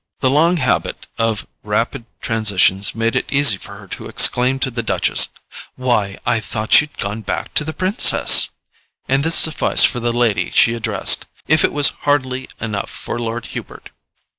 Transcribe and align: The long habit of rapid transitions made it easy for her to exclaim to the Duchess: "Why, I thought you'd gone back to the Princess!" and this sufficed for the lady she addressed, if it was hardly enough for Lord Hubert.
The 0.21 0.31
long 0.31 0.57
habit 0.57 1.05
of 1.19 1.45
rapid 1.61 2.05
transitions 2.21 2.95
made 2.95 3.15
it 3.15 3.31
easy 3.31 3.57
for 3.57 3.77
her 3.77 3.85
to 3.89 4.07
exclaim 4.07 4.57
to 4.61 4.71
the 4.71 4.81
Duchess: 4.81 5.27
"Why, 5.75 6.17
I 6.25 6.39
thought 6.39 6.81
you'd 6.81 6.97
gone 6.97 7.21
back 7.21 7.53
to 7.53 7.63
the 7.63 7.71
Princess!" 7.71 8.49
and 9.07 9.23
this 9.23 9.35
sufficed 9.35 9.85
for 9.85 9.99
the 9.99 10.11
lady 10.11 10.49
she 10.49 10.73
addressed, 10.73 11.27
if 11.47 11.63
it 11.63 11.71
was 11.71 11.89
hardly 12.01 12.49
enough 12.59 12.89
for 12.89 13.19
Lord 13.19 13.45
Hubert. 13.53 13.91